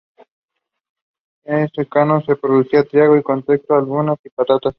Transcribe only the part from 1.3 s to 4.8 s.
En secano se producía trigo y centeno, alubias y patatas.